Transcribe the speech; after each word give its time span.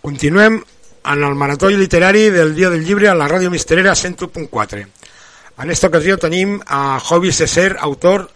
Continuem 0.00 0.62
en 1.04 1.24
el 1.24 1.34
marató 1.34 1.68
literari 1.68 2.30
del 2.30 2.54
Dia 2.54 2.70
del 2.70 2.84
Llibre 2.86 3.10
a 3.10 3.14
la 3.14 3.28
Ràdio 3.28 3.50
Misterera 3.52 3.92
101.4. 3.92 4.80
En 4.80 5.66
aquesta 5.66 5.90
ocasió 5.90 6.16
tenim 6.16 6.54
a 6.64 6.98
Jovi 7.04 7.32
Cesser, 7.36 7.76
autor 7.78 8.30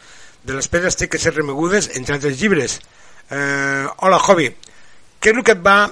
de 0.44 0.52
Les 0.52 0.68
pedres 0.68 0.98
té 1.00 1.08
que 1.08 1.16
ser 1.18 1.32
remegudes, 1.32 1.88
entre 1.96 2.18
altres 2.18 2.36
llibres. 2.36 2.76
Eh, 3.30 3.86
hola, 4.04 4.18
Jovi. 4.20 4.50
Què 5.16 5.32
és 5.32 5.40
el 5.40 5.46
que 5.46 5.56
et 5.56 5.64
va 5.64 5.88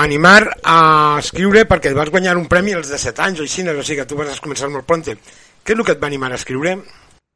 animar 0.00 0.48
a 0.64 0.78
escriure 1.20 1.66
perquè 1.68 1.92
vas 1.92 2.08
guanyar 2.08 2.38
un 2.40 2.48
premi 2.48 2.72
als 2.72 2.88
17 2.88 3.20
anys 3.28 3.44
o 3.44 3.44
així, 3.44 3.68
o 3.68 3.84
sigui 3.84 4.00
que 4.00 4.08
tu 4.08 4.16
vas 4.16 4.40
començar 4.40 4.72
molt 4.72 4.88
pronte. 4.88 5.18
Què 5.60 5.76
és 5.76 5.78
el 5.78 5.84
que 5.84 5.92
et 5.98 6.00
va 6.00 6.08
animar 6.08 6.32
a 6.32 6.40
escriure? 6.40 6.78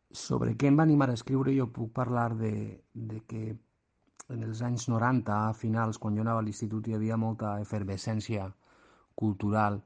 Sobre 0.09 0.57
què 0.57 0.73
em 0.73 0.81
va 0.81 0.89
animar 0.89 1.11
a 1.13 1.21
escriure 1.21 1.53
jo 1.53 1.69
puc 1.69 1.93
parlar 1.93 2.31
de, 2.41 2.81
de 2.95 3.21
que 3.29 3.59
en 4.35 4.43
els 4.43 4.61
anys 4.67 4.89
90, 4.91 5.35
a 5.49 5.53
finals, 5.55 5.99
quan 6.03 6.17
jo 6.19 6.25
anava 6.25 6.43
a 6.43 6.47
l'institut, 6.47 6.89
hi 6.89 6.97
havia 6.97 7.19
molta 7.21 7.57
efervescència 7.63 8.49
cultural. 9.15 9.81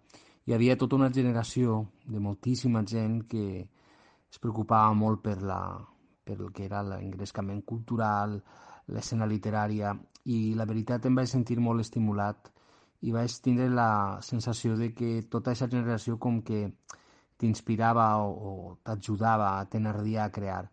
Hi 0.46 0.54
havia 0.56 0.76
tota 0.80 0.96
una 0.96 1.10
generació 1.12 1.82
de 2.06 2.22
moltíssima 2.26 2.82
gent 2.92 3.20
que 3.30 3.44
es 3.60 4.38
preocupava 4.38 4.94
molt 4.94 5.22
per, 5.26 5.36
la, 5.42 5.60
per 6.24 6.38
el 6.38 6.48
que 6.56 6.64
era 6.68 6.80
l'engrescament 6.86 7.60
cultural, 7.72 8.38
l'escena 8.88 9.28
literària, 9.28 9.92
i 10.24 10.54
la 10.56 10.66
veritat 10.68 11.06
em 11.06 11.20
vaig 11.20 11.28
sentir 11.30 11.58
molt 11.60 11.84
estimulat 11.84 12.50
i 13.08 13.12
vaig 13.12 13.36
tindre 13.44 13.68
la 13.72 14.20
sensació 14.24 14.76
de 14.76 14.90
que 14.96 15.12
tota 15.32 15.52
aquesta 15.52 15.70
generació 15.76 16.18
com 16.18 16.42
que 16.44 16.66
t'inspirava 17.40 18.10
o, 18.24 18.28
o 18.48 18.74
t'ajudava 18.84 19.54
a 19.58 19.64
t'energia 19.72 20.26
a 20.26 20.32
crear. 20.34 20.64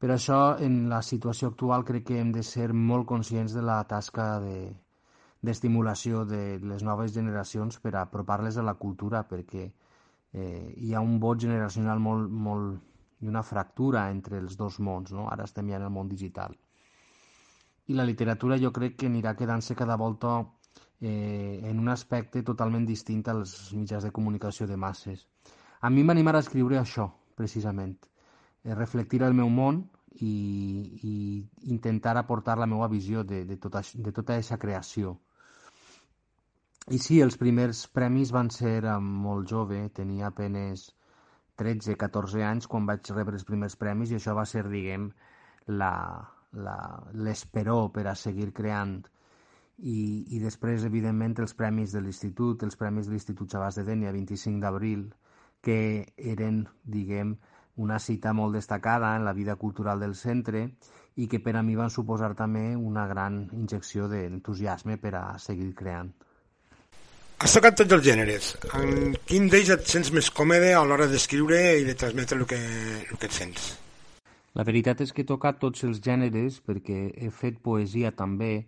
Per 0.00 0.08
això, 0.14 0.36
en 0.64 0.76
la 0.88 1.02
situació 1.04 1.50
actual, 1.50 1.82
crec 1.88 2.06
que 2.08 2.20
hem 2.22 2.30
de 2.32 2.42
ser 2.50 2.70
molt 2.72 3.04
conscients 3.08 3.52
de 3.52 3.60
la 3.68 3.82
tasca 3.88 4.28
d'estimulació 4.40 6.22
de, 6.30 6.38
de 6.62 6.70
les 6.70 6.84
noves 6.88 7.12
generacions 7.12 7.76
per 7.84 7.92
apropar-les 8.00 8.56
a 8.56 8.64
la 8.64 8.78
cultura, 8.84 9.20
perquè 9.28 9.66
eh, 9.66 10.72
hi 10.86 10.94
ha 10.94 11.04
un 11.04 11.18
vot 11.20 11.44
generacional 11.44 12.00
molt, 12.00 12.32
molt, 12.48 12.80
i 13.20 13.28
una 13.28 13.44
fractura 13.44 14.06
entre 14.14 14.40
els 14.40 14.56
dos 14.56 14.80
mons. 14.80 15.12
No? 15.12 15.28
Ara 15.28 15.44
estem 15.44 15.68
ja 15.68 15.76
en 15.76 15.84
el 15.90 15.92
món 15.92 16.08
digital. 16.08 16.56
I 17.92 18.00
la 18.00 18.08
literatura 18.08 18.56
jo 18.62 18.72
crec 18.72 18.96
que 18.96 19.12
anirà 19.12 19.36
quedant-se 19.36 19.76
cada 19.76 20.00
volta 20.00 20.38
eh, 20.40 21.60
en 21.60 21.76
un 21.76 21.92
aspecte 21.92 22.40
totalment 22.40 22.88
distint 22.88 23.28
als 23.28 23.74
mitjans 23.76 24.08
de 24.08 24.16
comunicació 24.16 24.64
de 24.70 24.80
masses. 24.80 25.26
A 25.84 25.92
mi 25.92 26.08
m'animarà 26.08 26.40
a 26.40 26.48
escriure 26.48 26.80
això, 26.80 27.12
precisament 27.36 27.98
reflectir 28.64 29.22
el 29.22 29.34
meu 29.34 29.48
món 29.48 29.82
i, 30.20 30.34
i 31.02 31.14
intentar 31.72 32.16
aportar 32.18 32.58
la 32.58 32.66
meva 32.66 32.88
visió 32.88 33.24
de, 33.24 33.44
de, 33.44 33.56
tota, 33.56 33.82
de 33.94 34.12
tota 34.12 34.36
aquesta 34.36 34.58
creació. 34.58 35.18
I 36.90 36.98
sí, 36.98 37.20
els 37.22 37.36
primers 37.40 37.86
premis 37.94 38.32
van 38.34 38.50
ser 38.50 38.82
molt 39.00 39.48
jove, 39.48 39.78
tenia 39.94 40.26
apenes 40.28 40.88
13-14 41.60 42.42
anys 42.48 42.66
quan 42.66 42.86
vaig 42.88 43.10
rebre 43.14 43.36
els 43.38 43.46
primers 43.48 43.76
premis 43.76 44.10
i 44.10 44.16
això 44.18 44.34
va 44.34 44.46
ser, 44.48 44.64
diguem, 44.68 45.10
l'esperó 47.24 47.78
per 47.94 48.06
a 48.08 48.16
seguir 48.16 48.50
creant. 48.56 49.04
I, 49.80 50.24
I 50.36 50.40
després, 50.42 50.84
evidentment, 50.84 51.36
els 51.44 51.54
premis 51.56 51.92
de 51.96 52.02
l'institut, 52.04 52.64
els 52.66 52.76
premis 52.80 53.06
de 53.06 53.14
l'Institut 53.14 53.48
Xabàs 53.54 53.78
de 53.78 53.84
Dènia, 53.86 54.12
25 54.16 54.60
d'abril, 54.64 55.06
que 55.64 55.78
eren, 56.32 56.64
diguem, 56.84 57.36
una 57.76 57.98
cita 57.98 58.32
molt 58.32 58.54
destacada 58.54 59.14
en 59.16 59.24
la 59.24 59.32
vida 59.32 59.56
cultural 59.56 60.00
del 60.00 60.14
centre 60.14 60.66
i 61.16 61.28
que 61.28 61.40
per 61.40 61.56
a 61.56 61.62
mi 61.62 61.76
van 61.76 61.90
suposar 61.90 62.34
també 62.34 62.74
una 62.76 63.06
gran 63.06 63.46
injecció 63.52 64.08
d'entusiasme 64.08 64.96
per 64.96 65.14
a 65.18 65.24
seguir 65.38 65.74
creant. 65.74 66.10
Has 67.40 67.54
tocat 67.56 67.78
tots 67.80 67.94
els 67.96 68.04
gèneres. 68.04 68.50
En 68.76 69.14
quin 69.24 69.46
d'ells 69.48 69.70
et 69.72 69.86
sents 69.88 70.10
més 70.12 70.28
còmode 70.30 70.74
a 70.76 70.82
l'hora 70.84 71.06
d'escriure 71.08 71.60
i 71.80 71.86
de 71.86 71.94
transmetre 71.96 72.36
el 72.36 72.44
que, 72.48 72.58
el 73.08 73.16
que 73.16 73.30
et 73.30 73.36
sents? 73.36 73.70
La 74.58 74.66
veritat 74.66 75.00
és 75.00 75.14
que 75.14 75.22
he 75.24 75.28
tocat 75.28 75.60
tots 75.62 75.86
els 75.86 76.02
gèneres 76.04 76.58
perquè 76.66 76.98
he 77.16 77.30
fet 77.32 77.62
poesia 77.64 78.10
també, 78.12 78.66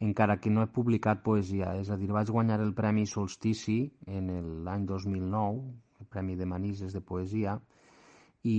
encara 0.00 0.38
que 0.40 0.50
no 0.50 0.64
he 0.64 0.70
publicat 0.72 1.20
poesia. 1.26 1.74
És 1.80 1.90
a 1.90 1.98
dir, 2.00 2.08
vaig 2.16 2.32
guanyar 2.32 2.60
el 2.64 2.72
Premi 2.72 3.04
Solstici 3.10 3.78
en 4.06 4.30
l'any 4.64 4.86
2009, 4.88 5.60
el 6.00 6.08
Premi 6.08 6.40
de 6.40 6.48
Manises 6.48 6.96
de 6.96 7.04
Poesia, 7.04 7.58
i, 8.44 8.58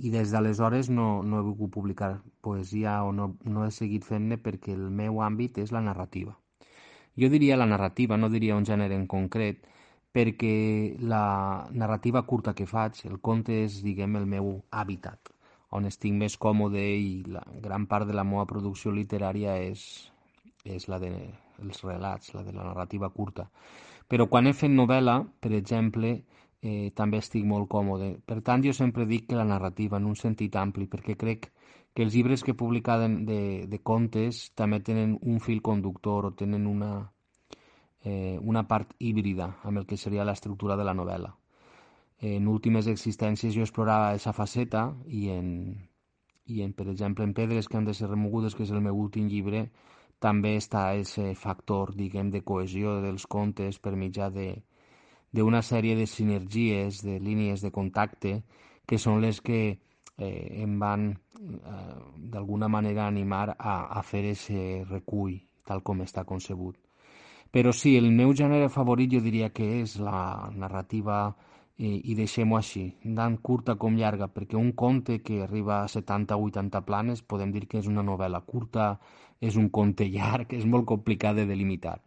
i 0.00 0.10
des 0.10 0.32
d'aleshores 0.32 0.88
no, 0.90 1.22
no 1.22 1.38
he 1.38 1.44
volgut 1.44 1.72
publicar 1.74 2.14
poesia 2.40 3.02
o 3.04 3.12
no, 3.12 3.34
no 3.44 3.66
he 3.66 3.72
seguit 3.74 4.06
fent-ne 4.08 4.40
perquè 4.40 4.72
el 4.76 4.88
meu 5.02 5.20
àmbit 5.24 5.60
és 5.60 5.72
la 5.76 5.82
narrativa. 5.84 6.36
Jo 7.20 7.28
diria 7.28 7.58
la 7.60 7.68
narrativa, 7.68 8.16
no 8.16 8.30
diria 8.32 8.56
un 8.56 8.64
gènere 8.64 8.96
en 8.96 9.06
concret, 9.06 9.66
perquè 10.14 10.96
la 11.04 11.68
narrativa 11.70 12.22
curta 12.26 12.54
que 12.54 12.66
faig, 12.66 13.04
el 13.10 13.20
conte 13.20 13.60
és, 13.66 13.82
diguem, 13.84 14.16
el 14.16 14.26
meu 14.26 14.54
hàbitat, 14.70 15.30
on 15.76 15.86
estic 15.86 16.16
més 16.16 16.38
còmode 16.40 16.80
i 16.80 17.20
la 17.28 17.44
gran 17.62 17.86
part 17.86 18.08
de 18.08 18.16
la 18.16 18.24
meva 18.24 18.46
producció 18.48 18.90
literària 18.94 19.58
és, 19.68 19.84
és 20.64 20.88
la 20.88 20.98
de 21.02 21.12
els 21.60 21.84
relats, 21.84 22.32
la 22.34 22.42
de 22.42 22.56
la 22.56 22.64
narrativa 22.64 23.10
curta. 23.12 23.50
Però 24.08 24.26
quan 24.26 24.48
he 24.48 24.56
fet 24.56 24.72
novel·la, 24.72 25.20
per 25.44 25.52
exemple, 25.54 26.16
eh, 26.62 26.90
també 26.94 27.20
estic 27.20 27.44
molt 27.48 27.68
còmode. 27.72 28.10
Per 28.26 28.40
tant, 28.44 28.62
jo 28.64 28.72
sempre 28.76 29.06
dic 29.08 29.28
que 29.28 29.38
la 29.38 29.48
narrativa, 29.48 29.98
en 29.98 30.08
un 30.10 30.16
sentit 30.16 30.56
ampli, 30.56 30.86
perquè 30.86 31.16
crec 31.16 31.50
que 31.94 32.04
els 32.04 32.14
llibres 32.14 32.44
que 32.44 32.52
he 32.52 32.58
publicat 32.58 33.02
de, 33.02 33.08
de, 33.26 33.40
de 33.70 33.78
contes 33.82 34.50
també 34.54 34.80
tenen 34.84 35.16
un 35.22 35.40
fil 35.40 35.62
conductor 35.62 36.28
o 36.28 36.34
tenen 36.38 36.66
una, 36.70 37.10
eh, 38.04 38.38
una 38.40 38.66
part 38.68 38.94
híbrida 38.98 39.56
amb 39.64 39.82
el 39.82 39.86
que 39.86 39.98
seria 39.98 40.24
l'estructura 40.24 40.76
de 40.76 40.86
la 40.86 40.94
novel·la. 40.94 41.34
En 42.20 42.48
últimes 42.52 42.86
existències 42.86 43.54
jo 43.56 43.64
explorava 43.64 44.10
aquesta 44.10 44.34
faceta 44.36 44.90
i 45.08 45.30
en, 45.32 45.46
i 46.52 46.60
en, 46.60 46.74
per 46.76 46.90
exemple, 46.92 47.24
en 47.24 47.32
Pedres 47.32 47.66
que 47.66 47.78
han 47.78 47.88
de 47.88 47.94
ser 47.96 48.10
remogudes, 48.10 48.54
que 48.54 48.66
és 48.66 48.72
el 48.74 48.82
meu 48.84 48.98
últim 49.00 49.26
llibre, 49.32 49.70
també 50.20 50.52
està 50.60 50.90
aquest 50.90 51.16
factor, 51.40 51.94
diguem, 51.96 52.28
de 52.30 52.42
cohesió 52.44 52.98
dels 53.00 53.24
contes 53.24 53.80
per 53.80 53.96
mitjà 53.96 54.28
de, 54.34 54.50
d'una 55.32 55.62
sèrie 55.62 55.94
de 55.96 56.06
sinergies, 56.06 57.02
de 57.06 57.18
línies 57.20 57.62
de 57.62 57.70
contacte, 57.70 58.40
que 58.86 58.98
són 58.98 59.20
les 59.22 59.40
que 59.40 59.60
eh, 60.18 60.62
em 60.62 60.78
van 60.78 61.10
eh, 61.10 61.98
d'alguna 62.32 62.68
manera 62.68 63.06
animar 63.06 63.54
a, 63.56 63.76
a 63.94 64.02
fer 64.02 64.24
aquest 64.32 64.90
recull 64.90 65.38
tal 65.66 65.84
com 65.86 66.02
està 66.02 66.24
concebut. 66.26 66.76
Però 67.50 67.72
sí, 67.74 67.96
el 67.98 68.10
meu 68.14 68.34
gènere 68.34 68.70
favorit 68.70 69.10
jo 69.14 69.20
diria 69.22 69.50
que 69.54 69.66
és 69.80 69.96
la 70.02 70.50
narrativa 70.54 71.22
eh, 71.78 71.96
i 72.10 72.14
deixem-ho 72.18 72.58
així, 72.58 72.84
tant 73.16 73.38
curta 73.42 73.74
com 73.78 73.96
llarga, 73.98 74.28
perquè 74.34 74.58
un 74.58 74.72
conte 74.78 75.20
que 75.22 75.42
arriba 75.46 75.80
a 75.80 75.88
70 75.88 76.36
o 76.36 76.46
80 76.50 76.84
planes 76.86 77.22
podem 77.22 77.54
dir 77.54 77.66
que 77.66 77.78
és 77.82 77.90
una 77.90 78.06
novel·la 78.06 78.42
curta, 78.46 78.92
és 79.40 79.56
un 79.56 79.70
conte 79.70 80.06
llarg, 80.10 80.54
és 80.58 80.66
molt 80.66 80.86
complicat 80.90 81.38
de 81.38 81.46
delimitar 81.46 81.98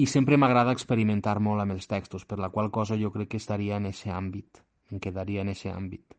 i 0.00 0.06
sempre 0.08 0.38
m'agrada 0.40 0.72
experimentar 0.72 1.36
molt 1.44 1.60
amb 1.60 1.74
els 1.76 1.88
textos, 1.90 2.24
per 2.24 2.38
la 2.40 2.48
qual 2.48 2.70
cosa 2.72 2.96
jo 2.96 3.10
crec 3.12 3.34
que 3.34 3.40
estaria 3.40 3.76
en 3.76 3.88
aquest 3.90 4.08
àmbit, 4.08 4.60
em 4.90 5.00
quedaria 5.02 5.44
en 5.44 5.52
aquest 5.52 5.68
àmbit. 5.74 6.16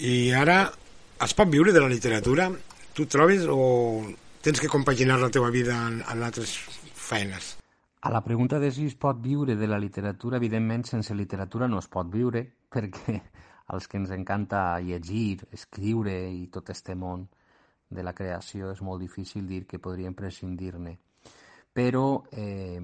I 0.00 0.32
ara, 0.32 0.56
es 1.20 1.34
pot 1.36 1.50
viure 1.52 1.74
de 1.76 1.82
la 1.84 1.90
literatura? 1.92 2.48
Tu 2.96 3.04
trobes 3.06 3.44
o 3.48 3.60
tens 4.42 4.60
que 4.60 4.72
compaginar 4.72 5.20
la 5.20 5.30
teva 5.30 5.50
vida 5.52 5.76
en, 5.88 6.00
en 6.00 6.24
altres 6.24 6.56
feines? 6.94 7.58
A 8.02 8.10
la 8.10 8.24
pregunta 8.24 8.58
de 8.58 8.72
si 8.72 8.88
es 8.88 8.96
pot 8.96 9.20
viure 9.22 9.54
de 9.54 9.68
la 9.68 9.78
literatura, 9.78 10.40
evidentment, 10.40 10.88
sense 10.88 11.14
literatura 11.14 11.68
no 11.68 11.78
es 11.78 11.92
pot 11.92 12.08
viure, 12.10 12.46
perquè 12.72 13.20
als 13.68 13.86
que 13.86 14.00
ens 14.00 14.10
encanta 14.16 14.80
llegir, 14.80 15.44
escriure 15.52 16.16
i 16.32 16.48
tot 16.50 16.72
este 16.72 16.96
món 16.96 17.28
de 17.92 18.02
la 18.02 18.16
creació 18.16 18.72
és 18.72 18.80
molt 18.80 19.04
difícil 19.04 19.46
dir 19.46 19.66
que 19.68 19.78
podríem 19.78 20.16
prescindir-ne 20.16 20.96
però 21.72 22.22
eh, 22.32 22.80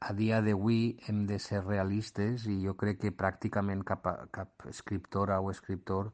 a 0.00 0.12
dia 0.12 0.42
d'avui 0.44 0.96
hem 1.08 1.24
de 1.26 1.38
ser 1.40 1.62
realistes 1.64 2.46
i 2.46 2.60
jo 2.64 2.76
crec 2.76 3.00
que 3.04 3.16
pràcticament 3.16 3.82
cap, 3.88 4.06
cap 4.32 4.68
escriptora 4.70 5.40
o 5.40 5.50
escriptor 5.50 6.12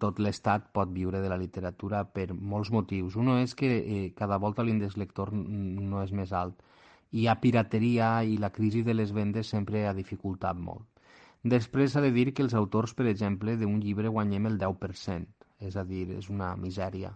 tot 0.00 0.20
l'Estat 0.24 0.70
pot 0.72 0.88
viure 0.92 1.20
de 1.20 1.28
la 1.28 1.36
literatura 1.36 2.02
per 2.08 2.30
molts 2.32 2.70
motius. 2.72 3.16
Un 3.20 3.28
és 3.36 3.54
que 3.54 3.68
eh, 3.76 4.12
cada 4.16 4.38
volta 4.40 4.64
l'índex 4.64 4.96
lector 4.96 5.32
no 5.34 6.02
és 6.02 6.12
més 6.16 6.32
alt. 6.32 6.62
Hi 7.12 7.26
ha 7.28 7.36
pirateria 7.40 8.08
i 8.24 8.38
la 8.40 8.50
crisi 8.50 8.82
de 8.82 8.94
les 8.96 9.12
vendes 9.12 9.52
sempre 9.52 9.84
ha 9.86 9.94
dificultat 9.94 10.56
molt. 10.56 10.86
Després 11.44 11.92
s'ha 11.92 12.00
de 12.02 12.10
dir 12.10 12.32
que 12.32 12.42
els 12.42 12.56
autors, 12.58 12.94
per 12.96 13.06
exemple, 13.06 13.54
d'un 13.60 13.76
llibre 13.84 14.08
guanyem 14.08 14.48
el 14.48 14.56
10%, 14.58 15.28
és 15.68 15.76
a 15.76 15.84
dir, 15.84 16.08
és 16.16 16.30
una 16.32 16.54
misèria. 16.56 17.12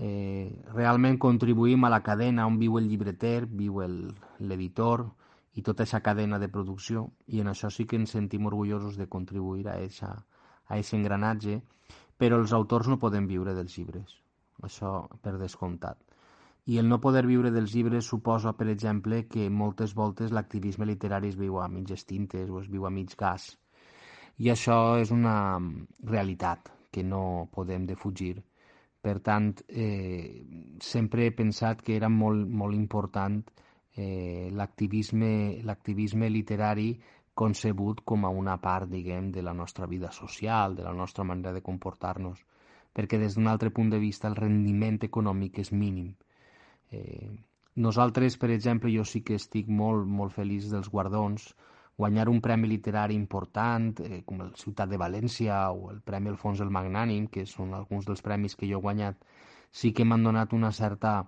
Eh, 0.00 0.48
realment 0.72 1.18
contribuïm 1.20 1.84
a 1.84 1.90
la 1.92 2.00
cadena 2.00 2.46
on 2.48 2.56
viu 2.60 2.78
el 2.80 2.86
llibreter, 2.88 3.44
viu 3.46 3.82
l'editor 3.84 5.04
i 5.52 5.62
tota 5.62 5.84
aquesta 5.84 6.00
cadena 6.00 6.38
de 6.40 6.48
producció 6.48 7.10
i 7.26 7.42
en 7.42 7.50
això 7.52 7.68
sí 7.68 7.84
que 7.84 7.98
ens 8.00 8.14
sentim 8.16 8.46
orgullosos 8.48 8.96
de 8.96 9.10
contribuir 9.12 9.68
a 9.68 9.76
aquest 9.76 10.96
engranatge 10.96 11.60
però 12.20 12.36
els 12.40 12.52
autors 12.52 12.88
no 12.92 12.98
poden 13.02 13.26
viure 13.28 13.54
dels 13.56 13.76
llibres, 13.78 14.12
això 14.68 14.92
per 15.24 15.38
descomptat. 15.40 15.96
I 16.68 16.76
el 16.82 16.88
no 16.88 17.00
poder 17.00 17.22
viure 17.26 17.52
dels 17.54 17.72
llibres 17.72 18.10
suposa, 18.12 18.52
per 18.58 18.68
exemple, 18.68 19.22
que 19.32 19.48
moltes 19.48 19.94
voltes 19.96 20.34
l'activisme 20.36 20.88
literari 20.90 21.32
es 21.32 21.38
viu 21.40 21.56
a 21.58 21.68
mitges 21.72 22.04
tintes 22.04 22.52
o 22.52 22.60
es 22.60 22.68
viu 22.68 22.84
a 22.84 22.92
mig 22.92 23.16
gas. 23.22 23.46
I 24.36 24.52
això 24.52 24.76
és 25.00 25.10
una 25.16 25.34
realitat 26.12 26.68
que 26.92 27.02
no 27.02 27.48
podem 27.56 27.88
defugir. 27.88 28.34
Per 29.00 29.16
tant, 29.24 29.54
eh, 29.68 30.44
sempre 30.84 31.24
he 31.26 31.32
pensat 31.32 31.80
que 31.82 31.96
era 31.96 32.10
molt, 32.12 32.48
molt 32.62 32.76
important 32.76 33.40
eh, 33.96 34.50
l'activisme 34.52 36.28
literari 36.28 36.90
concebut 37.34 38.02
com 38.04 38.26
a 38.28 38.30
una 38.42 38.58
part, 38.60 38.90
diguem, 38.90 39.30
de 39.32 39.42
la 39.42 39.54
nostra 39.56 39.86
vida 39.86 40.10
social, 40.12 40.76
de 40.76 40.84
la 40.84 40.92
nostra 40.92 41.24
manera 41.24 41.54
de 41.56 41.62
comportar-nos, 41.64 42.42
perquè 42.92 43.18
des 43.22 43.36
d'un 43.36 43.48
altre 43.48 43.70
punt 43.70 43.88
de 43.90 44.00
vista 44.02 44.28
el 44.28 44.36
rendiment 44.36 45.00
econòmic 45.08 45.62
és 45.64 45.72
mínim. 45.72 46.12
Eh, 46.92 47.30
nosaltres, 47.76 48.36
per 48.36 48.50
exemple, 48.50 48.92
jo 48.92 49.04
sí 49.04 49.22
que 49.22 49.38
estic 49.40 49.68
molt, 49.68 50.04
molt 50.06 50.36
feliç 50.36 50.68
dels 50.68 50.90
guardons, 50.92 51.54
guanyar 52.00 52.28
un 52.32 52.40
premi 52.40 52.68
literari 52.70 53.14
important, 53.14 53.92
eh, 54.00 54.22
com 54.26 54.40
el 54.44 54.54
Ciutat 54.56 54.88
de 54.88 54.98
València 55.00 55.58
o 55.72 55.90
el 55.92 56.00
Premi 56.06 56.32
Alfons 56.32 56.62
el 56.64 56.72
Magnànim, 56.72 57.28
que 57.34 57.44
són 57.46 57.74
alguns 57.76 58.08
dels 58.08 58.24
premis 58.24 58.56
que 58.56 58.68
jo 58.70 58.78
he 58.78 58.86
guanyat, 58.86 59.20
sí 59.70 59.92
que 59.92 60.06
m'han 60.08 60.24
donat 60.30 60.56
una 60.56 60.72
certa... 60.72 61.20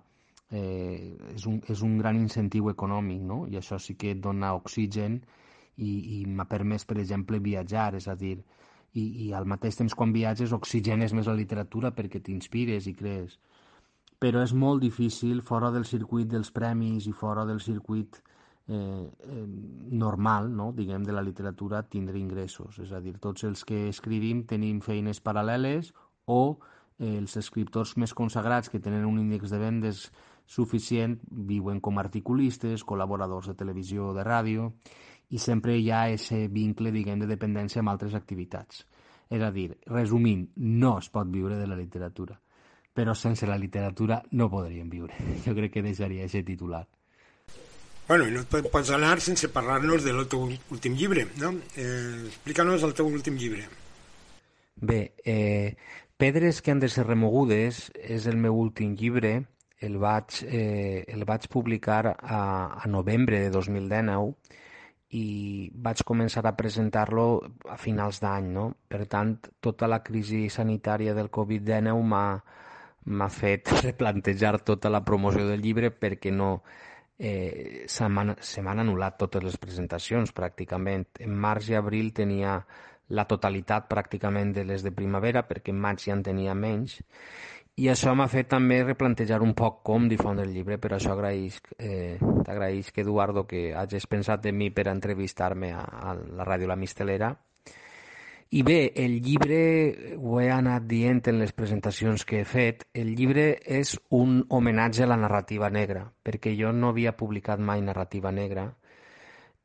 Eh, 0.53 1.15
és, 1.33 1.45
un, 1.49 1.55
és 1.73 1.79
un 1.81 1.95
gran 1.97 2.17
incentiu 2.19 2.67
econòmic, 2.69 3.21
no? 3.25 3.37
I 3.49 3.57
això 3.57 3.79
sí 3.81 3.95
que 3.97 4.11
et 4.13 4.19
dona 4.21 4.51
oxigen 4.53 5.15
i, 5.81 5.93
i 6.17 6.17
m'ha 6.29 6.45
permès, 6.51 6.85
per 6.85 6.99
exemple, 7.01 7.39
viatjar, 7.41 7.87
és 7.97 8.05
a 8.11 8.13
dir, 8.19 8.35
i, 8.93 9.05
i 9.25 9.31
al 9.33 9.47
mateix 9.49 9.79
temps 9.79 9.95
quan 9.97 10.13
viatges 10.13 10.53
oxigenes 10.53 11.15
més 11.17 11.29
la 11.31 11.37
literatura 11.39 11.93
perquè 11.97 12.21
t'inspires 12.21 12.85
i 12.91 12.93
crees. 12.99 13.39
Però 14.21 14.43
és 14.45 14.53
molt 14.53 14.85
difícil, 14.85 15.41
fora 15.41 15.73
del 15.73 15.89
circuit 15.89 16.29
dels 16.29 16.53
premis 16.53 17.09
i 17.09 17.15
fora 17.23 17.47
del 17.49 17.63
circuit 17.63 18.21
eh, 18.21 18.42
eh, 18.67 19.45
normal, 19.91 20.51
no? 20.55 20.71
diguem, 20.73 21.03
de 21.03 21.13
la 21.13 21.21
literatura, 21.21 21.83
tindre 21.83 22.19
ingressos. 22.19 22.79
És 22.79 22.91
a 22.91 23.01
dir, 23.03 23.17
tots 23.19 23.43
els 23.43 23.65
que 23.67 23.87
escrivim 23.89 24.45
tenim 24.49 24.81
feines 24.81 25.21
paral·leles 25.23 25.93
o 26.25 26.59
eh, 26.99 27.17
els 27.17 27.37
escriptors 27.37 27.97
més 27.97 28.13
consagrats 28.13 28.69
que 28.69 28.81
tenen 28.83 29.05
un 29.05 29.19
índex 29.19 29.51
de 29.51 29.59
vendes 29.61 30.05
suficient 30.45 31.17
viuen 31.31 31.79
com 31.79 31.99
articulistes, 31.99 32.83
col·laboradors 32.83 33.49
de 33.51 33.57
televisió 33.59 34.09
o 34.11 34.15
de 34.15 34.25
ràdio 34.27 34.71
i 35.33 35.39
sempre 35.39 35.77
hi 35.77 35.89
ha 35.89 36.05
aquest 36.07 36.51
vincle, 36.53 36.91
diguem, 36.91 37.19
de 37.23 37.29
dependència 37.29 37.81
amb 37.81 37.93
altres 37.93 38.13
activitats. 38.13 38.83
És 39.33 39.41
a 39.41 39.49
dir, 39.51 39.71
resumint, 39.89 40.49
no 40.57 40.97
es 40.99 41.09
pot 41.09 41.29
viure 41.31 41.57
de 41.57 41.67
la 41.67 41.77
literatura, 41.79 42.35
però 42.93 43.15
sense 43.17 43.47
la 43.49 43.57
literatura 43.57 44.21
no 44.31 44.49
podríem 44.51 44.91
viure. 44.91 45.15
Jo 45.45 45.55
crec 45.57 45.73
que 45.73 45.85
deixaria 45.85 46.27
aquest 46.27 46.45
titular. 46.45 46.83
Bueno, 48.07 48.27
i 48.27 48.33
no 48.35 48.43
et 48.43 48.69
pots 48.71 48.91
anar 48.91 49.15
sense 49.23 49.47
parlar-nos 49.53 50.03
del 50.03 50.25
teu 50.27 50.49
últim 50.75 50.95
llibre, 50.99 51.27
no? 51.39 51.53
Eh, 51.75 52.27
Explica-nos 52.27 52.83
el 52.83 52.93
teu 52.97 53.07
últim 53.07 53.37
llibre. 53.39 53.63
Bé, 54.75 55.13
eh, 55.23 55.75
Pedres 56.17 56.61
que 56.61 56.71
han 56.71 56.79
de 56.79 56.87
ser 56.87 57.07
remogudes 57.07 57.89
és 57.99 58.27
el 58.31 58.37
meu 58.37 58.55
últim 58.55 58.93
llibre. 58.95 59.45
El 59.83 59.97
vaig, 59.99 60.43
eh, 60.47 61.03
el 61.11 61.25
vaig 61.27 61.49
publicar 61.51 62.13
a, 62.13 62.39
a 62.79 62.87
novembre 62.87 63.41
de 63.43 63.49
2019 63.51 64.31
i 65.19 65.69
vaig 65.73 66.03
començar 66.07 66.45
a 66.47 66.55
presentar-lo 66.55 67.25
a 67.69 67.75
finals 67.77 68.21
d'any, 68.23 68.47
no? 68.55 68.69
Per 68.87 69.03
tant, 69.11 69.35
tota 69.59 69.89
la 69.91 69.99
crisi 70.05 70.47
sanitària 70.49 71.13
del 71.17 71.27
Covid-19 71.27 72.07
m'ha 73.03 73.29
fet 73.29 73.73
replantejar 73.83 74.61
tota 74.63 74.89
la 74.93 75.03
promoció 75.03 75.47
del 75.49 75.61
llibre 75.65 75.91
perquè 75.91 76.31
no 76.31 76.61
eh, 77.23 77.85
se 77.87 78.09
m'han 78.11 78.83
anul·lat 78.83 79.17
totes 79.21 79.43
les 79.43 79.57
presentacions 79.57 80.35
pràcticament. 80.35 81.07
En 81.23 81.31
març 81.47 81.71
i 81.71 81.79
abril 81.79 82.11
tenia 82.13 82.59
la 83.13 83.25
totalitat 83.29 83.87
pràcticament 83.89 84.53
de 84.55 84.67
les 84.67 84.83
de 84.83 84.91
primavera 84.91 85.47
perquè 85.47 85.71
en 85.71 85.81
maig 85.81 86.03
ja 86.03 86.15
en 86.15 86.23
tenia 86.23 86.53
menys 86.55 86.99
i 87.81 87.87
això 87.89 88.11
m'ha 88.13 88.27
fet 88.29 88.51
també 88.51 88.75
replantejar 88.83 89.39
un 89.41 89.55
poc 89.57 89.79
com 89.87 90.03
difondre 90.09 90.45
el 90.45 90.51
llibre, 90.53 90.77
per 90.77 90.91
això 90.93 91.15
agraïs, 91.15 91.55
eh, 91.79 92.19
t'agraïsc, 92.21 92.99
Eduardo, 93.01 93.47
que 93.49 93.71
hagis 93.73 94.05
pensat 94.05 94.45
en 94.45 94.59
mi 94.59 94.69
per 94.69 94.85
entrevistar-me 94.91 95.71
a, 95.73 95.81
a 95.81 96.13
la 96.13 96.45
ràdio 96.45 96.69
La 96.69 96.77
Mistelera. 96.77 97.31
I 98.53 98.61
bé, 98.61 98.91
el 99.01 99.15
llibre, 99.25 100.15
ho 100.21 100.35
he 100.37 100.51
anat 100.53 100.83
dient 100.85 101.23
en 101.31 101.39
les 101.41 101.55
presentacions 101.57 102.21
que 102.29 102.43
he 102.43 102.45
fet, 102.45 102.83
el 102.93 103.07
llibre 103.17 103.47
és 103.65 103.95
un 104.13 104.43
homenatge 104.53 105.01
a 105.01 105.07
la 105.09 105.17
narrativa 105.17 105.71
negra, 105.73 106.03
perquè 106.21 106.53
jo 106.59 106.69
no 106.69 106.91
havia 106.93 107.15
publicat 107.17 107.57
mai 107.57 107.81
narrativa 107.81 108.29
negra, 108.31 108.67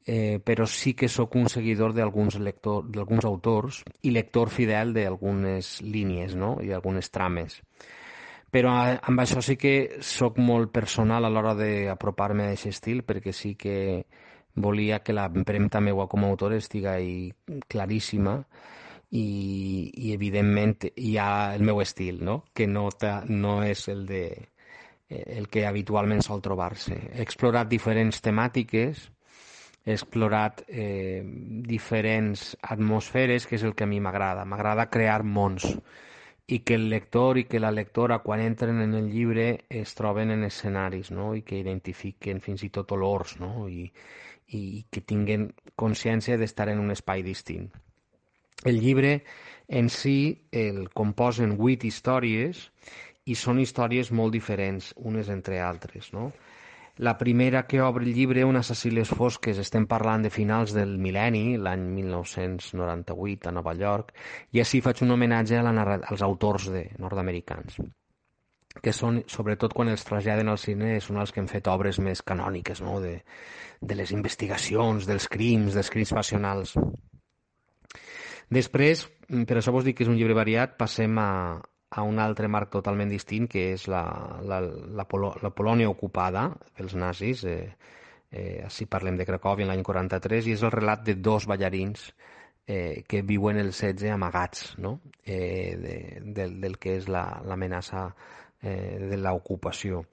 eh, 0.06 0.40
però 0.40 0.64
sí 0.64 0.94
que 0.96 1.10
sóc 1.12 1.36
un 1.36 1.50
seguidor 1.52 1.92
d'alguns 1.92 2.38
d'alguns 2.40 3.28
autors 3.28 3.82
i 4.00 4.14
lector 4.16 4.48
fidel 4.48 4.94
d'algunes 4.96 5.82
línies 5.84 6.32
no? 6.32 6.54
i 6.64 6.72
algunes 6.72 7.12
trames. 7.12 7.60
Però 8.48 8.72
eh, 8.86 8.96
amb 9.02 9.20
això 9.20 9.44
sí 9.44 9.58
que 9.60 9.98
sóc 10.00 10.40
molt 10.40 10.72
personal 10.72 11.28
a 11.28 11.34
l'hora 11.34 11.52
d'apropar-me 11.60 12.48
a 12.48 12.56
aquest 12.56 12.72
estil, 12.72 13.04
perquè 13.04 13.36
sí 13.36 13.52
que 13.52 13.76
volia 14.62 15.00
que 15.04 15.14
l'empremta 15.16 15.80
meua 15.80 16.08
com 16.08 16.24
a 16.24 16.30
autor 16.32 16.54
estigui 16.56 17.32
claríssima 17.68 18.38
i, 19.10 19.24
i 19.94 20.12
evidentment 20.12 20.88
hi 20.94 21.16
ha 21.16 21.54
el 21.54 21.64
meu 21.64 21.80
estil, 21.80 22.22
no? 22.24 22.42
que 22.54 22.66
no, 22.66 22.88
no 23.28 23.54
és 23.64 23.86
el, 23.88 24.04
de, 24.06 24.24
el 25.08 25.48
que 25.48 25.66
habitualment 25.66 26.22
sol 26.24 26.42
trobar-se. 26.44 26.98
He 27.14 27.22
explorat 27.24 27.70
diferents 27.70 28.20
temàtiques, 28.24 29.06
he 29.88 29.94
explorat 29.96 30.64
eh, 30.68 31.22
diferents 31.24 32.52
atmosferes, 32.60 33.46
que 33.48 33.56
és 33.56 33.64
el 33.64 33.74
que 33.74 33.86
a 33.86 33.90
mi 33.90 34.02
m'agrada. 34.04 34.44
M'agrada 34.44 34.90
crear 34.92 35.22
mons 35.24 35.72
i 36.48 36.60
que 36.64 36.78
el 36.80 36.88
lector 36.88 37.38
i 37.38 37.44
que 37.44 37.60
la 37.60 37.70
lectora 37.70 38.20
quan 38.24 38.40
entren 38.40 38.80
en 38.80 38.94
el 38.96 39.10
llibre 39.12 39.66
es 39.68 39.92
troben 39.98 40.30
en 40.32 40.46
escenaris 40.46 41.10
no? 41.12 41.34
i 41.36 41.42
que 41.44 41.58
identifiquen 41.60 42.40
fins 42.40 42.64
i 42.64 42.70
tot 42.72 42.94
olors 42.96 43.36
no? 43.40 43.68
I, 43.68 43.84
i 44.56 44.62
que 44.90 45.04
tinguen 45.04 45.50
consciència 45.76 46.38
d'estar 46.40 46.70
en 46.72 46.80
un 46.80 46.94
espai 46.94 47.22
distint. 47.26 47.68
El 48.64 48.80
llibre 48.80 49.12
en 49.68 49.90
si 49.92 50.16
el 50.50 50.88
composen 50.96 51.52
vuit 51.60 51.84
històries 51.84 52.64
i 53.28 53.36
són 53.36 53.60
històries 53.60 54.10
molt 54.10 54.32
diferents 54.32 54.94
unes 54.96 55.28
entre 55.28 55.60
altres. 55.60 56.08
No? 56.16 56.30
La 56.98 57.14
primera 57.18 57.62
que 57.66 57.80
obre 57.80 58.04
el 58.04 58.14
llibre, 58.14 58.44
Unes 58.44 58.72
Cecílies 58.72 59.12
fosques, 59.14 59.58
estem 59.62 59.86
parlant 59.86 60.24
de 60.26 60.32
finals 60.34 60.72
del 60.74 60.96
mil·lenni, 60.98 61.54
l'any 61.62 61.84
1998 62.00 63.48
a 63.48 63.54
Nova 63.54 63.74
York, 63.78 64.10
i 64.50 64.62
així 64.64 64.82
faig 64.82 65.04
un 65.06 65.14
homenatge 65.14 65.60
a 65.60 65.62
la 65.62 65.86
als 65.98 66.26
autors 66.26 66.66
de 66.74 66.88
nord-americans 66.98 67.78
que 68.82 68.92
són, 68.94 69.22
sobretot 69.26 69.72
quan 69.74 69.90
els 69.90 70.04
traslladen 70.06 70.50
al 70.50 70.58
cine, 70.60 70.98
són 71.02 71.18
els 71.22 71.32
que 71.32 71.40
han 71.42 71.50
fet 71.50 71.66
obres 71.70 71.98
més 71.98 72.22
canòniques, 72.22 72.82
no? 72.84 72.98
de, 73.02 73.16
de 73.80 73.96
les 73.98 74.12
investigacions, 74.14 75.06
dels 75.08 75.26
crims, 75.32 75.74
dels 75.74 75.90
crims 75.90 76.14
passionals. 76.14 76.74
Després, 78.54 79.06
per 79.48 79.58
això 79.58 79.74
vos 79.74 79.84
dic 79.86 79.98
que 79.98 80.06
és 80.06 80.12
un 80.12 80.18
llibre 80.18 80.36
variat, 80.38 80.76
passem 80.80 81.18
a, 81.20 81.30
a 81.90 82.02
un 82.04 82.18
altre 82.20 82.48
marc 82.48 82.70
totalment 82.72 83.08
distint, 83.08 83.48
que 83.48 83.72
és 83.72 83.86
la, 83.88 84.02
la, 84.44 84.60
la, 84.60 85.06
Polo, 85.08 85.32
la 85.42 85.50
Polònia 85.50 85.88
ocupada 85.88 86.48
pels 86.76 86.94
nazis. 86.98 87.44
Eh, 87.48 87.70
eh, 88.30 88.64
així 88.66 88.86
parlem 88.86 89.16
de 89.16 89.26
Cracòvia 89.28 89.68
l'any 89.68 89.84
43, 89.86 90.48
i 90.48 90.56
és 90.56 90.64
el 90.64 90.74
relat 90.74 91.06
de 91.06 91.16
dos 91.16 91.48
ballarins 91.48 92.10
eh, 92.68 93.04
que 93.08 93.22
viuen 93.22 93.56
el 93.56 93.72
setge 93.72 94.12
amagats 94.12 94.74
no? 94.78 94.98
eh, 95.24 95.76
de, 95.80 95.96
de, 96.36 96.50
del 96.60 96.76
que 96.76 96.98
és 97.00 97.08
l'amenaça 97.08 98.04
la, 98.04 98.28
eh, 98.60 98.98
de 99.08 99.16
l'ocupació. 99.16 100.04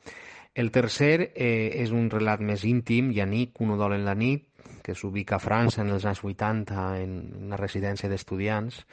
El 0.55 0.72
tercer 0.72 1.34
eh, 1.36 1.75
és 1.84 1.91
un 1.91 2.08
relat 2.10 2.39
més 2.39 2.63
íntim, 2.63 3.12
nit, 3.12 3.58
un 3.60 3.75
odol 3.75 3.98
en 3.98 4.05
la 4.08 4.15
nit, 4.15 4.48
que 4.86 4.96
s'ubica 4.96 5.36
a 5.36 5.41
França 5.44 5.82
en 5.82 5.91
els 5.91 6.05
anys 6.05 6.22
80 6.24 6.86
en 7.01 7.15
una 7.48 7.58
residència 7.60 8.10
d'estudiants, 8.10 8.86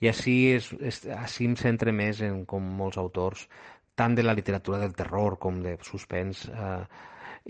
i 0.00 0.10
així, 0.10 0.36
és, 0.56 0.70
és, 0.80 1.02
així 1.14 1.48
em 1.48 1.56
centre 1.56 1.92
més 1.92 2.20
en 2.24 2.44
com 2.48 2.64
molts 2.80 2.98
autors, 3.00 3.46
tant 3.94 4.14
de 4.14 4.24
la 4.24 4.34
literatura 4.34 4.80
del 4.82 4.94
terror 4.94 5.38
com 5.38 5.60
de 5.62 5.76
suspens 5.86 6.48
eh, 6.50 6.80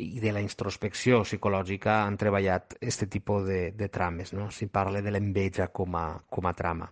i 0.05 0.19
de 0.21 0.33
la 0.35 0.43
introspecció 0.43 1.23
psicològica 1.23 2.03
han 2.03 2.19
treballat 2.21 2.77
aquest 2.77 3.07
tipus 3.11 3.47
de, 3.49 3.61
de 3.79 3.89
trames, 3.89 4.35
no? 4.35 4.51
si 4.51 4.67
parla 4.67 5.01
de 5.01 5.13
l'enveja 5.15 5.71
com, 5.73 5.97
a, 5.97 6.09
com 6.29 6.51
a 6.51 6.55
trama. 6.59 6.91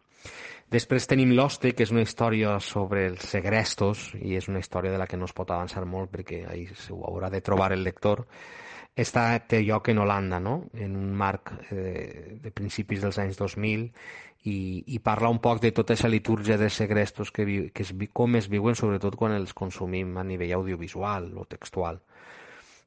Després 0.72 1.04
tenim 1.10 1.34
L'Hoste, 1.36 1.74
que 1.76 1.84
és 1.84 1.90
una 1.92 2.04
història 2.06 2.54
sobre 2.64 3.04
els 3.10 3.26
segrestos, 3.28 4.06
i 4.16 4.38
és 4.38 4.46
una 4.48 4.62
història 4.62 4.94
de 4.94 5.00
la 5.02 5.08
que 5.10 5.18
no 5.20 5.26
es 5.28 5.34
pot 5.36 5.50
avançar 5.50 5.82
molt 5.84 6.12
perquè 6.14 6.46
ahí 6.48 6.64
ho 6.94 7.02
haurà 7.10 7.28
de 7.28 7.42
trobar 7.44 7.74
el 7.74 7.82
lector. 7.84 8.24
Està, 8.92 9.22
té 9.48 9.62
lloc 9.64 9.88
en 9.88 10.02
Holanda, 10.02 10.38
no? 10.40 10.66
en 10.74 10.96
un 11.00 11.14
marc 11.16 11.54
eh, 11.72 12.36
de 12.42 12.50
principis 12.52 13.00
dels 13.00 13.18
anys 13.22 13.38
2000, 13.40 13.86
i, 14.44 14.56
i 14.86 14.98
parla 14.98 15.30
un 15.32 15.38
poc 15.40 15.62
de 15.62 15.70
tota 15.72 15.94
aquesta 15.94 16.10
litúrgia 16.10 16.58
de 16.58 16.68
segrestos 16.70 17.30
que, 17.32 17.46
vi, 17.48 17.58
que 17.70 17.86
es, 17.86 17.92
com 18.12 18.36
es 18.36 18.50
viuen, 18.52 18.76
sobretot 18.76 19.16
quan 19.16 19.32
els 19.36 19.54
consumim 19.54 20.16
a 20.18 20.26
nivell 20.26 20.56
audiovisual 20.58 21.30
o 21.38 21.46
textual. 21.48 22.02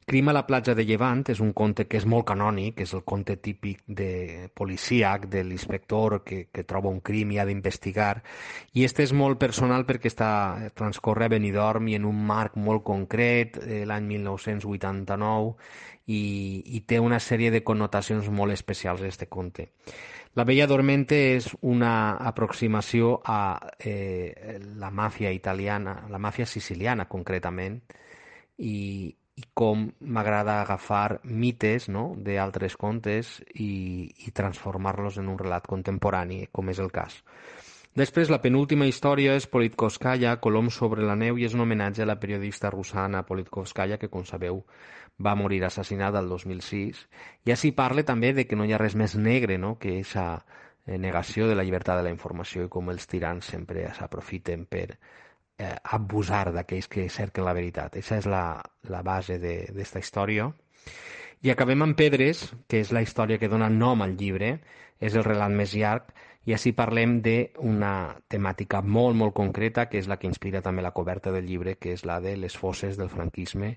Crim 0.05 0.29
a 0.29 0.33
la 0.33 0.43
platja 0.45 0.75
de 0.77 0.83
Llevant 0.85 1.24
és 1.33 1.39
un 1.41 1.50
conte 1.57 1.88
que 1.89 1.97
és 1.97 2.03
molt 2.05 2.27
canònic, 2.29 2.83
és 2.83 2.91
el 2.93 3.01
conte 3.09 3.39
típic 3.41 3.79
de 3.88 4.50
policíac, 4.53 5.25
de 5.33 5.41
l'inspector 5.41 6.19
que, 6.21 6.43
que 6.53 6.63
troba 6.63 6.91
un 6.93 7.00
crim 7.01 7.31
i 7.33 7.39
ha 7.41 7.45
d'investigar, 7.50 8.19
i 8.77 8.85
este 8.85 9.01
és 9.01 9.15
molt 9.17 9.41
personal 9.41 9.88
perquè 9.89 10.12
està, 10.13 10.29
transcorre 10.77 11.25
a 11.25 11.33
Benidorm 11.33 11.89
i 11.89 11.97
en 11.97 12.05
un 12.05 12.21
marc 12.21 12.53
molt 12.53 12.85
concret, 12.85 13.57
eh, 13.65 13.81
l'any 13.89 14.05
1989, 14.13 15.57
i, 16.05 16.21
i 16.77 16.83
té 16.85 17.01
una 17.01 17.17
sèrie 17.17 17.50
de 17.50 17.63
connotacions 17.65 18.29
molt 18.29 18.53
especials 18.53 19.01
este 19.01 19.25
conte. 19.25 19.71
La 20.38 20.45
Bella 20.45 20.69
Dormente 20.69 21.17
és 21.33 21.50
una 21.65 22.13
aproximació 22.29 23.24
a 23.25 23.57
eh, 23.79 24.59
la 24.77 24.93
màfia 24.93 25.33
italiana, 25.33 26.03
la 26.13 26.21
màfia 26.21 26.45
siciliana 26.45 27.09
concretament, 27.09 27.81
i, 28.62 29.15
i 29.35 29.43
com 29.53 29.89
m'agrada 29.99 30.61
agafar 30.61 31.19
mites 31.23 31.89
no? 31.91 32.05
d'altres 32.15 32.77
contes 32.79 33.35
i, 33.53 34.07
i 34.27 34.31
transformar-los 34.31 35.19
en 35.19 35.27
un 35.31 35.39
relat 35.41 35.67
contemporani, 35.67 36.45
com 36.55 36.71
és 36.71 36.79
el 36.79 36.91
cas. 36.95 37.17
Després, 37.95 38.27
la 38.31 38.41
penúltima 38.43 38.87
història 38.87 39.37
és 39.39 39.47
Politkovskaya, 39.47 40.33
Colom 40.43 40.67
sobre 40.71 41.03
la 41.07 41.15
neu, 41.15 41.37
i 41.39 41.45
és 41.47 41.53
un 41.55 41.63
homenatge 41.63 42.03
a 42.03 42.07
la 42.09 42.17
periodista 42.19 42.71
russana 42.71 43.23
Politkovskaya, 43.27 43.99
que, 43.99 44.09
com 44.11 44.25
sabeu, 44.27 44.59
va 45.19 45.35
morir 45.39 45.61
assassinada 45.63 46.19
el 46.19 46.27
2006. 46.27 47.05
I 47.47 47.55
així 47.55 47.71
parla 47.71 48.03
també 48.03 48.33
de 48.35 48.43
que 48.47 48.59
no 48.59 48.67
hi 48.67 48.75
ha 48.75 48.81
res 48.81 48.97
més 48.99 49.15
negre 49.15 49.57
no? 49.57 49.77
que 49.79 49.93
aquesta 49.95 50.25
eh, 50.35 50.97
negació 50.97 51.47
de 51.47 51.55
la 51.55 51.63
llibertat 51.63 52.01
de 52.01 52.07
la 52.09 52.11
informació 52.11 52.65
i 52.65 52.71
com 52.71 52.91
els 52.91 53.07
tirans 53.07 53.47
sempre 53.55 53.87
s'aprofiten 53.95 54.67
per 54.67 54.97
eh, 55.57 55.75
abusar 55.83 56.51
d'aquells 56.53 56.88
que 56.91 57.07
cerquen 57.09 57.45
la 57.45 57.55
veritat. 57.57 57.95
Aquesta 57.95 58.19
és 58.21 58.29
la, 58.29 58.45
la 58.91 59.01
base 59.05 59.39
d'esta 59.39 60.01
història. 60.03 60.51
I 61.45 61.51
acabem 61.53 61.83
amb 61.85 61.97
Pedres, 61.97 62.47
que 62.67 62.79
és 62.81 62.91
la 62.95 63.03
història 63.05 63.38
que 63.38 63.51
dona 63.51 63.69
nom 63.69 64.01
al 64.01 64.15
llibre, 64.17 64.57
és 65.00 65.15
el 65.15 65.25
relat 65.27 65.51
més 65.51 65.75
llarg, 65.75 66.13
i 66.45 66.53
així 66.53 66.75
parlem 66.77 67.17
d'una 67.25 67.91
temàtica 68.29 68.83
molt, 68.85 69.17
molt 69.17 69.33
concreta, 69.33 69.88
que 69.89 69.97
és 69.97 70.07
la 70.07 70.19
que 70.21 70.29
inspira 70.29 70.62
també 70.62 70.83
la 70.85 70.93
coberta 70.93 71.31
del 71.33 71.47
llibre, 71.50 71.75
que 71.81 71.95
és 71.97 72.05
la 72.05 72.19
de 72.21 72.35
les 72.38 72.53
fosses 72.57 73.00
del 73.00 73.09
franquisme, 73.09 73.71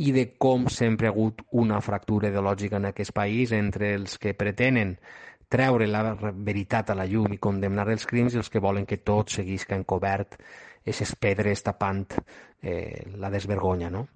i 0.00 0.12
de 0.16 0.30
com 0.40 0.64
sempre 0.72 1.10
ha 1.10 1.12
hagut 1.12 1.44
una 1.52 1.82
fractura 1.84 2.30
ideològica 2.32 2.80
en 2.80 2.88
aquest 2.88 3.12
país 3.16 3.52
entre 3.52 3.92
els 3.98 4.16
que 4.18 4.32
pretenen 4.34 4.96
treure 5.48 5.86
la 5.86 6.14
veritat 6.18 6.90
a 6.90 6.96
la 6.98 7.06
llum 7.06 7.32
i 7.32 7.38
condemnar 7.42 7.86
els 7.92 8.06
crims 8.06 8.34
i 8.34 8.40
els 8.40 8.50
que 8.50 8.62
volen 8.62 8.86
que 8.86 8.98
tot 8.98 9.30
seguisca 9.30 9.76
encobert 9.76 10.38
aquestes 10.86 11.16
pedres 11.18 11.64
tapant 11.66 12.06
eh, 12.62 13.02
la 13.18 13.30
desvergonya, 13.30 13.90
no? 13.90 14.06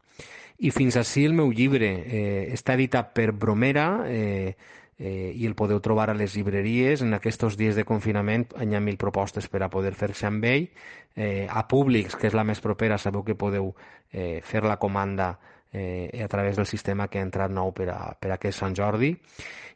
I 0.61 0.71
fins 0.71 0.99
així 1.01 1.25
el 1.25 1.35
meu 1.35 1.51
llibre. 1.57 1.89
Eh, 2.05 2.45
està 2.55 2.77
editat 2.77 3.15
per 3.17 3.31
Bromera 3.33 4.05
eh, 4.07 4.55
eh, 5.01 5.33
i 5.35 5.47
el 5.49 5.57
podeu 5.57 5.81
trobar 5.81 6.11
a 6.13 6.15
les 6.15 6.37
llibreries. 6.37 7.03
En 7.03 7.17
aquests 7.17 7.57
dies 7.59 7.79
de 7.79 7.87
confinament 7.89 8.47
hi 8.61 8.77
ha 8.77 8.83
mil 8.85 9.01
propostes 9.01 9.49
per 9.49 9.65
a 9.65 9.71
poder 9.73 9.95
fer-se 9.97 10.29
amb 10.29 10.45
ell. 10.45 10.69
Eh, 11.17 11.49
a 11.49 11.65
Públics, 11.67 12.15
que 12.15 12.29
és 12.29 12.37
la 12.37 12.45
més 12.45 12.61
propera, 12.61 13.01
sabeu 13.01 13.25
que 13.25 13.39
podeu 13.41 13.73
eh, 14.13 14.39
fer 14.45 14.63
la 14.63 14.79
comanda 14.79 15.33
eh, 15.73 16.23
a 16.23 16.29
través 16.29 16.57
del 16.57 16.67
sistema 16.67 17.09
que 17.09 17.19
ha 17.19 17.27
entrat 17.27 17.53
nou 17.53 17.73
per 17.73 17.89
a, 17.93 18.15
per 18.19 18.33
a 18.33 18.39
aquest 18.39 18.59
Sant 18.59 18.77
Jordi 18.77 19.15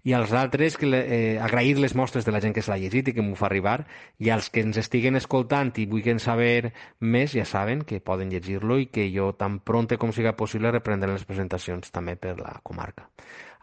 i 0.05 0.13
als 0.13 0.35
altres 0.37 0.77
que 0.77 0.87
eh, 0.91 1.39
agrair 1.41 1.79
les 1.81 1.95
mostres 1.97 2.27
de 2.27 2.33
la 2.33 2.41
gent 2.45 2.53
que 2.53 2.63
se 2.63 2.71
l'ha 2.71 2.81
llegit 2.81 3.09
i 3.09 3.15
que 3.17 3.25
m'ho 3.25 3.39
fa 3.41 3.47
arribar 3.49 3.79
i 4.21 4.29
als 4.31 4.51
que 4.53 4.61
ens 4.61 4.77
estiguen 4.81 5.17
escoltant 5.17 5.73
i 5.81 5.87
vulguin 5.89 6.21
saber 6.21 6.75
més 7.01 7.33
ja 7.33 7.47
saben 7.49 7.87
que 7.89 8.03
poden 8.05 8.29
llegir-lo 8.35 8.79
i 8.83 8.91
que 8.93 9.09
jo 9.15 9.33
tan 9.33 9.61
pronte 9.65 9.97
com 9.97 10.13
siga 10.13 10.37
possible 10.37 10.75
reprendré 10.75 11.13
les 11.13 11.25
presentacions 11.25 11.91
també 11.91 12.17
per 12.21 12.37
la 12.41 12.59
comarca. 12.63 13.09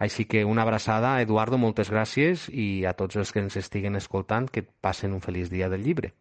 Així 0.02 0.26
que 0.26 0.42
una 0.50 0.64
abraçada, 0.66 1.20
Eduardo, 1.22 1.60
moltes 1.62 1.92
gràcies 1.94 2.48
i 2.50 2.88
a 2.90 2.96
tots 2.98 3.22
els 3.22 3.32
que 3.32 3.44
ens 3.46 3.60
estiguen 3.62 3.96
escoltant 4.00 4.50
que 4.50 4.66
passen 4.66 5.14
un 5.14 5.22
feliç 5.22 5.54
dia 5.54 5.70
del 5.70 5.86
llibre. 5.86 6.16